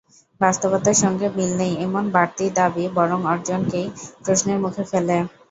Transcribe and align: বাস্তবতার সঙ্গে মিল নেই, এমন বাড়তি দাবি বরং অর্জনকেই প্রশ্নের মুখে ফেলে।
বাস্তবতার 0.41 0.97
সঙ্গে 1.03 1.27
মিল 1.35 1.51
নেই, 1.57 1.73
এমন 1.85 2.03
বাড়তি 2.15 2.45
দাবি 2.57 2.85
বরং 2.97 3.19
অর্জনকেই 3.31 3.87
প্রশ্নের 4.23 4.57
মুখে 4.63 4.83
ফেলে। 4.91 5.17